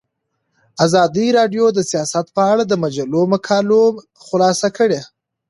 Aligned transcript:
ازادي 0.85 1.25
راډیو 1.37 1.65
د 1.73 1.79
سیاست 1.91 2.25
په 2.35 2.41
اړه 2.51 2.63
د 2.67 2.73
مجلو 2.83 3.21
مقالو 3.33 3.81
خلاصه 4.25 4.67
کړې. 4.77 4.99